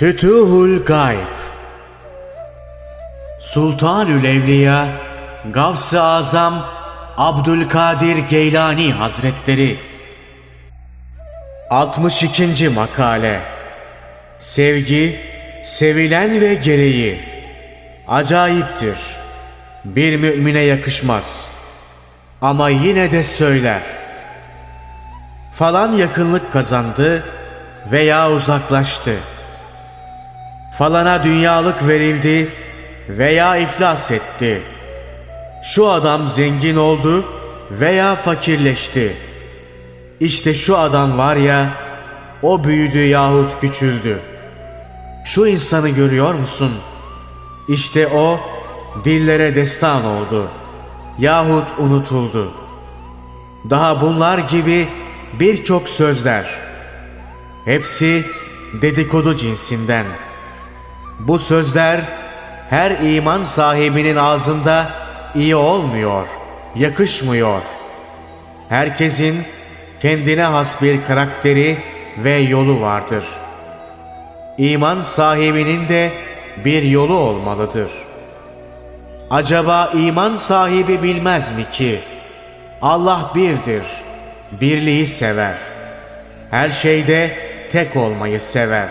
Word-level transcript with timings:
Fütuhul 0.00 0.84
Gayb 0.84 1.36
Sultanül 3.40 4.24
Evliya 4.24 4.88
Gavs-ı 5.52 6.02
Azam 6.02 6.66
Abdülkadir 7.16 8.18
Geylani 8.18 8.92
Hazretleri 8.92 9.78
62. 11.70 12.68
Makale 12.68 13.40
Sevgi, 14.38 15.20
sevilen 15.64 16.40
ve 16.40 16.54
gereği 16.54 17.20
Acayiptir. 18.08 18.96
Bir 19.84 20.16
mümine 20.16 20.60
yakışmaz. 20.60 21.48
Ama 22.42 22.68
yine 22.68 23.12
de 23.12 23.22
söyler. 23.22 23.82
Falan 25.54 25.92
yakınlık 25.92 26.52
kazandı 26.52 27.24
veya 27.92 28.30
uzaklaştı. 28.30 29.12
Falana 30.78 31.22
dünyalık 31.22 31.88
verildi 31.88 32.48
veya 33.08 33.56
iflas 33.56 34.10
etti. 34.10 34.62
Şu 35.64 35.88
adam 35.88 36.28
zengin 36.28 36.76
oldu 36.76 37.24
veya 37.70 38.16
fakirleşti. 38.16 39.16
İşte 40.20 40.54
şu 40.54 40.78
adam 40.78 41.18
var 41.18 41.36
ya, 41.36 41.70
o 42.42 42.64
büyüdü 42.64 42.98
yahut 42.98 43.60
küçüldü. 43.60 44.18
Şu 45.24 45.46
insanı 45.46 45.88
görüyor 45.88 46.34
musun? 46.34 46.72
İşte 47.68 48.06
o 48.06 48.40
dillere 49.04 49.54
destan 49.54 50.04
oldu 50.04 50.50
yahut 51.18 51.78
unutuldu. 51.78 52.52
Daha 53.70 54.00
bunlar 54.00 54.38
gibi 54.38 54.88
birçok 55.32 55.88
sözler. 55.88 56.58
Hepsi 57.64 58.24
dedikodu 58.82 59.36
cinsinden. 59.36 60.06
Bu 61.26 61.38
sözler 61.38 62.00
her 62.70 62.90
iman 62.90 63.42
sahibinin 63.42 64.16
ağzında 64.16 64.90
iyi 65.34 65.56
olmuyor, 65.56 66.26
yakışmıyor. 66.74 67.62
Herkesin 68.68 69.42
kendine 70.00 70.42
has 70.42 70.82
bir 70.82 71.04
karakteri 71.06 71.78
ve 72.18 72.34
yolu 72.34 72.80
vardır. 72.80 73.24
İman 74.58 75.00
sahibinin 75.00 75.88
de 75.88 76.10
bir 76.64 76.82
yolu 76.82 77.14
olmalıdır. 77.14 77.90
Acaba 79.30 79.90
iman 79.94 80.36
sahibi 80.36 81.02
bilmez 81.02 81.56
mi 81.56 81.66
ki 81.72 82.00
Allah 82.82 83.30
birdir, 83.34 83.84
birliği 84.60 85.06
sever. 85.06 85.54
Her 86.50 86.68
şeyde 86.68 87.36
tek 87.72 87.96
olmayı 87.96 88.40
sever. 88.40 88.88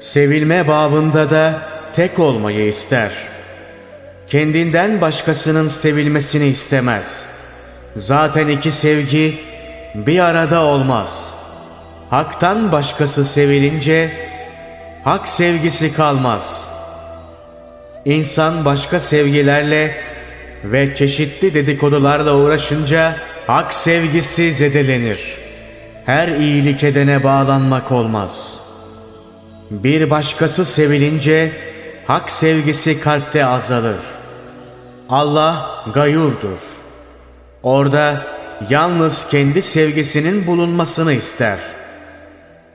Sevilme 0.00 0.68
babında 0.68 1.30
da 1.30 1.62
tek 1.94 2.18
olmayı 2.18 2.68
ister. 2.68 3.12
Kendinden 4.28 5.00
başkasının 5.00 5.68
sevilmesini 5.68 6.46
istemez. 6.46 7.26
Zaten 7.96 8.48
iki 8.48 8.70
sevgi 8.70 9.38
bir 9.94 10.18
arada 10.18 10.64
olmaz. 10.64 11.30
Hak'tan 12.10 12.72
başkası 12.72 13.24
sevilince 13.24 14.12
hak 15.04 15.28
sevgisi 15.28 15.92
kalmaz. 15.94 16.64
İnsan 18.04 18.64
başka 18.64 19.00
sevgilerle 19.00 19.96
ve 20.64 20.94
çeşitli 20.94 21.54
dedikodularla 21.54 22.36
uğraşınca 22.36 23.16
hak 23.46 23.74
sevgisi 23.74 24.54
zedelenir. 24.54 25.38
Her 26.06 26.28
iyilik 26.28 26.84
edene 26.84 27.24
bağlanmak 27.24 27.92
olmaz. 27.92 28.65
Bir 29.70 30.10
başkası 30.10 30.64
sevilince 30.64 31.52
hak 32.06 32.30
sevgisi 32.30 33.00
kalpte 33.00 33.46
azalır. 33.46 33.96
Allah 35.08 35.84
gayurdur. 35.94 36.58
Orada 37.62 38.26
yalnız 38.70 39.26
kendi 39.28 39.62
sevgisinin 39.62 40.46
bulunmasını 40.46 41.12
ister. 41.12 41.58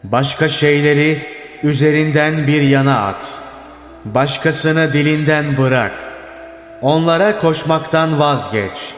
Başka 0.04 0.48
şeyleri 0.48 1.22
üzerinden 1.64 2.48
bir 2.48 2.62
yana 2.62 3.08
at. 3.08 3.28
Başkasını 4.06 4.94
dilinden 4.94 5.58
bırak. 5.58 5.92
Onlara 6.82 7.40
koşmaktan 7.40 8.20
vazgeç. 8.20 8.94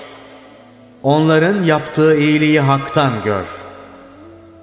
Onların 1.03 1.63
yaptığı 1.63 2.17
iyiliği 2.17 2.59
haktan 2.59 3.23
gör. 3.23 3.45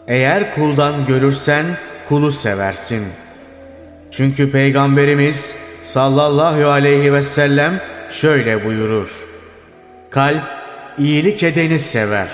Eğer 0.08 0.54
kuldan 0.54 1.06
görürsen 1.06 1.66
kulu 2.08 2.32
seversin. 2.32 3.06
Çünkü 4.10 4.52
Peygamberimiz 4.52 5.56
sallallahu 5.84 6.68
aleyhi 6.68 7.12
ve 7.12 7.22
sellem 7.22 7.80
şöyle 8.10 8.64
buyurur. 8.64 9.10
Kalp 10.10 10.42
iyilik 10.98 11.42
edeni 11.42 11.78
sever. 11.78 12.28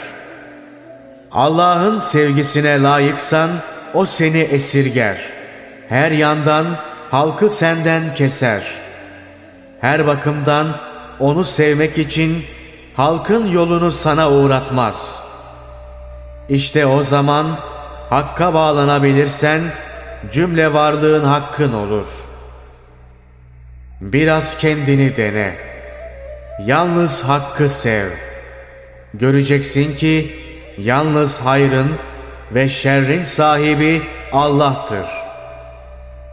Allah'ın 1.32 1.98
sevgisine 1.98 2.82
layıksan 2.82 3.50
o 3.94 4.06
seni 4.06 4.38
esirger. 4.38 5.18
Her 5.88 6.10
yandan 6.10 6.66
halkı 7.10 7.50
senden 7.50 8.14
keser. 8.14 8.62
Her 9.80 10.06
bakımdan 10.06 10.76
onu 11.20 11.44
sevmek 11.44 11.98
için 11.98 12.44
halkın 12.94 13.46
yolunu 13.46 13.92
sana 13.92 14.30
uğratmaz. 14.30 15.22
İşte 16.48 16.86
o 16.86 17.02
zaman 17.02 17.46
hakka 18.10 18.54
bağlanabilirsen 18.54 19.62
cümle 20.32 20.72
varlığın 20.72 21.24
hakkın 21.24 21.72
olur. 21.72 22.06
Biraz 24.00 24.58
kendini 24.58 25.16
dene. 25.16 25.56
Yalnız 26.66 27.22
hakkı 27.22 27.68
sev. 27.68 28.08
Göreceksin 29.14 29.96
ki 29.96 30.30
yalnız 30.78 31.40
hayrın 31.40 31.90
ve 32.54 32.68
şerrin 32.68 33.24
sahibi 33.24 34.02
Allah'tır. 34.32 35.06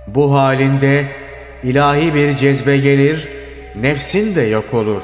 Bu 0.08 0.36
halinde 0.36 1.06
ilahi 1.64 2.14
bir 2.14 2.38
cezbe 2.38 2.78
gelir, 2.78 3.28
nefsin 3.76 4.36
de 4.36 4.42
yok 4.42 4.74
olur. 4.74 5.02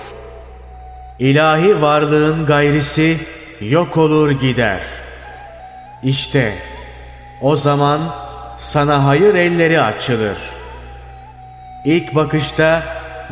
İlahi 1.20 1.82
varlığın 1.82 2.46
gayrisi 2.46 3.18
yok 3.62 3.98
olur 3.98 4.32
gider. 4.32 4.82
İşte 6.04 6.54
o 7.42 7.56
zaman 7.56 8.29
sana 8.60 9.06
hayır 9.06 9.36
elleri 9.36 9.82
açılır. 9.82 10.38
İlk 11.86 12.16
bakışta 12.16 12.84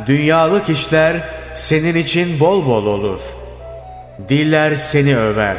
dünyalık 0.06 0.70
işler 0.70 1.18
senin 1.56 1.96
için 1.96 2.40
bol 2.40 2.66
bol 2.66 2.86
olur. 2.86 3.20
Diller 4.30 4.76
seni 4.76 5.18
över. 5.18 5.58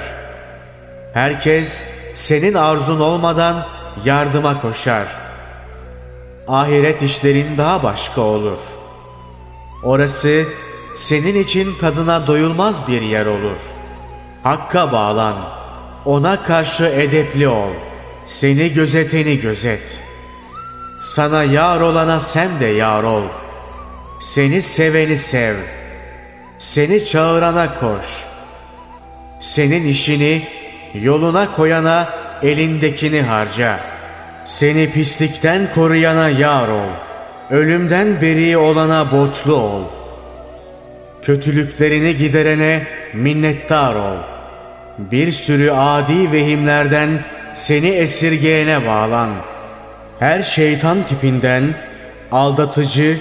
Herkes 1.15 1.85
senin 2.15 2.55
arzun 2.55 3.01
olmadan 3.01 3.67
yardıma 4.05 4.61
koşar. 4.61 5.07
Ahiret 6.49 7.03
işlerin 7.03 7.57
daha 7.57 7.83
başka 7.83 8.21
olur. 8.21 8.59
Orası 9.85 10.45
senin 10.97 11.43
için 11.43 11.75
tadına 11.81 12.27
doyulmaz 12.27 12.89
bir 12.89 13.03
yer 13.03 13.27
olur. 13.27 13.59
Hakka 14.43 14.93
bağlan, 14.93 15.37
ona 16.05 16.43
karşı 16.43 16.85
edepli 16.85 17.49
ol, 17.49 17.71
seni 18.29 18.73
gözeteni 18.73 19.41
gözet. 19.41 20.01
Sana 21.03 21.45
yar 21.45 21.81
olana 21.81 22.21
sen 22.21 22.61
de 22.61 22.67
yar 22.67 23.03
ol. 23.03 23.23
Seni 24.21 24.63
seveni 24.63 25.19
sev. 25.19 25.55
Seni 26.59 27.07
çağırana 27.07 27.75
koş. 27.75 28.25
Senin 29.41 29.87
işini 29.87 30.43
yoluna 30.95 31.53
koyana 31.53 32.09
elindekini 32.43 33.23
harca. 33.23 33.81
Seni 34.47 34.91
pislikten 34.93 35.75
koruyana 35.75 36.29
yar 36.29 36.69
ol. 36.69 36.91
Ölümden 37.51 38.21
beri 38.21 38.57
olana 38.57 39.13
borçlu 39.13 39.55
ol. 39.55 39.83
Kötülüklerini 41.23 42.17
giderene 42.17 42.87
minnettar 43.15 43.95
ol. 43.95 44.17
Bir 44.99 45.33
sürü 45.33 45.71
adi 45.71 46.33
vehimlerden 46.33 47.25
seni 47.59 47.89
esirgeyene 47.89 48.87
bağlan. 48.87 49.31
Her 50.19 50.43
şeytan 50.43 51.03
tipinden 51.03 51.75
aldatıcı 52.33 53.19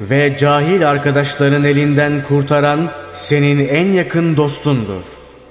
ve 0.00 0.36
cahil 0.38 0.90
arkadaşların 0.90 1.64
elinden 1.64 2.24
kurtaran 2.28 2.90
senin 3.12 3.68
en 3.68 3.86
yakın 3.86 4.36
dostundur. 4.36 5.02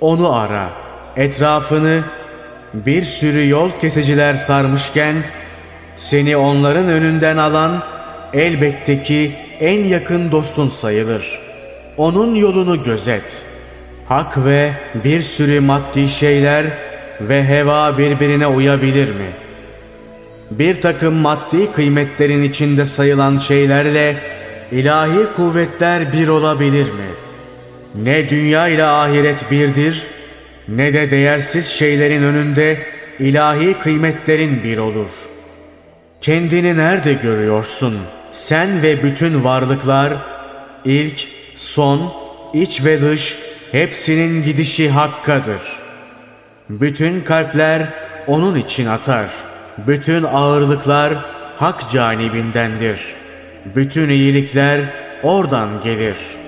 Onu 0.01 0.33
ara. 0.33 0.69
Etrafını 1.15 2.03
bir 2.73 3.03
sürü 3.03 3.49
yol 3.49 3.69
kesiciler 3.81 4.33
sarmışken 4.33 5.15
seni 5.97 6.37
onların 6.37 6.87
önünden 6.89 7.37
alan 7.37 7.83
elbette 8.33 9.01
ki 9.01 9.31
en 9.59 9.83
yakın 9.83 10.31
dostun 10.31 10.69
sayılır. 10.69 11.39
Onun 11.97 12.35
yolunu 12.35 12.83
gözet. 12.83 13.43
Hak 14.07 14.45
ve 14.45 14.71
bir 15.03 15.21
sürü 15.21 15.59
maddi 15.59 16.09
şeyler 16.09 16.65
ve 17.21 17.43
heva 17.43 17.97
birbirine 17.97 18.47
uyabilir 18.47 19.07
mi? 19.09 19.31
Bir 20.51 20.81
takım 20.81 21.13
maddi 21.13 21.71
kıymetlerin 21.71 22.43
içinde 22.43 22.85
sayılan 22.85 23.37
şeylerle 23.37 24.15
ilahi 24.71 25.33
kuvvetler 25.35 26.13
bir 26.13 26.27
olabilir 26.27 26.85
mi? 26.85 27.09
Ne 27.95 28.29
dünya 28.29 28.67
ile 28.67 28.83
ahiret 28.83 29.51
birdir, 29.51 30.07
ne 30.67 30.93
de 30.93 31.11
değersiz 31.11 31.67
şeylerin 31.67 32.23
önünde 32.23 32.77
ilahi 33.19 33.73
kıymetlerin 33.73 34.63
bir 34.63 34.77
olur. 34.77 35.09
Kendini 36.21 36.77
nerede 36.77 37.13
görüyorsun? 37.13 37.97
Sen 38.31 38.81
ve 38.81 39.03
bütün 39.03 39.43
varlıklar, 39.43 40.13
ilk, 40.85 41.27
son, 41.55 42.13
iç 42.53 42.85
ve 42.85 43.01
dış, 43.01 43.37
hepsinin 43.71 44.43
gidişi 44.43 44.89
Hakk'adır. 44.89 45.78
Bütün 46.69 47.21
kalpler 47.21 47.81
onun 48.27 48.55
için 48.55 48.85
atar. 48.85 49.29
Bütün 49.87 50.23
ağırlıklar 50.23 51.13
Hak 51.57 51.91
canibindendir. 51.91 52.99
Bütün 53.75 54.09
iyilikler 54.09 54.81
oradan 55.23 55.69
gelir.'' 55.83 56.38